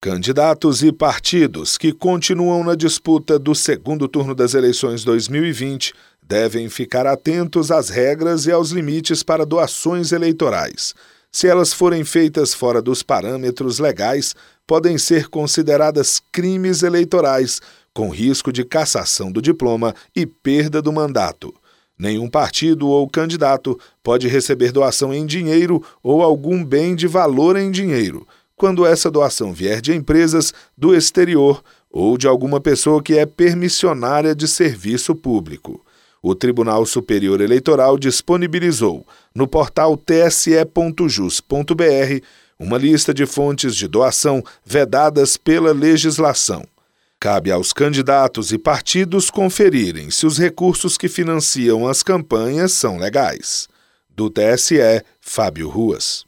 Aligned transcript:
Candidatos 0.00 0.84
e 0.84 0.92
partidos 0.92 1.76
que 1.76 1.92
continuam 1.92 2.62
na 2.62 2.76
disputa 2.76 3.36
do 3.36 3.52
segundo 3.52 4.06
turno 4.06 4.32
das 4.32 4.54
eleições 4.54 5.02
2020 5.02 5.92
devem 6.22 6.68
ficar 6.68 7.04
atentos 7.04 7.72
às 7.72 7.88
regras 7.88 8.46
e 8.46 8.52
aos 8.52 8.70
limites 8.70 9.24
para 9.24 9.44
doações 9.44 10.12
eleitorais. 10.12 10.94
Se 11.32 11.48
elas 11.48 11.72
forem 11.72 12.04
feitas 12.04 12.54
fora 12.54 12.80
dos 12.80 13.02
parâmetros 13.02 13.80
legais, 13.80 14.36
podem 14.64 14.96
ser 14.96 15.26
consideradas 15.26 16.22
crimes 16.30 16.84
eleitorais, 16.84 17.60
com 17.92 18.08
risco 18.08 18.52
de 18.52 18.64
cassação 18.64 19.32
do 19.32 19.42
diploma 19.42 19.92
e 20.14 20.24
perda 20.24 20.80
do 20.80 20.92
mandato. 20.92 21.52
Nenhum 21.98 22.30
partido 22.30 22.86
ou 22.86 23.08
candidato 23.08 23.76
pode 24.00 24.28
receber 24.28 24.70
doação 24.70 25.12
em 25.12 25.26
dinheiro 25.26 25.82
ou 26.00 26.22
algum 26.22 26.64
bem 26.64 26.94
de 26.94 27.08
valor 27.08 27.56
em 27.56 27.72
dinheiro 27.72 28.24
quando 28.58 28.84
essa 28.84 29.10
doação 29.10 29.52
vier 29.52 29.80
de 29.80 29.94
empresas 29.94 30.52
do 30.76 30.94
exterior 30.94 31.62
ou 31.90 32.18
de 32.18 32.26
alguma 32.26 32.60
pessoa 32.60 33.02
que 33.02 33.16
é 33.16 33.24
permissionária 33.24 34.34
de 34.34 34.46
serviço 34.46 35.14
público. 35.14 35.82
O 36.20 36.34
Tribunal 36.34 36.84
Superior 36.84 37.40
Eleitoral 37.40 37.96
disponibilizou 37.96 39.06
no 39.32 39.46
portal 39.46 39.96
tse.jus.br 39.96 40.66
uma 42.58 42.76
lista 42.76 43.14
de 43.14 43.24
fontes 43.24 43.76
de 43.76 43.86
doação 43.86 44.42
vedadas 44.64 45.36
pela 45.36 45.72
legislação. 45.72 46.64
Cabe 47.20 47.50
aos 47.52 47.72
candidatos 47.72 48.52
e 48.52 48.58
partidos 48.58 49.30
conferirem 49.30 50.10
se 50.10 50.26
os 50.26 50.38
recursos 50.38 50.96
que 50.96 51.08
financiam 51.08 51.86
as 51.86 52.02
campanhas 52.02 52.72
são 52.72 52.98
legais. 52.98 53.68
Do 54.08 54.28
TSE, 54.28 55.04
Fábio 55.20 55.68
Ruas. 55.68 56.27